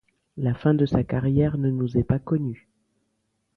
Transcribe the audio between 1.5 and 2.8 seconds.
ne nous est pas connue.